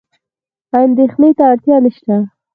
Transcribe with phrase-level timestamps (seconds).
[0.83, 2.15] اندېښنې ته اړتیا نشته.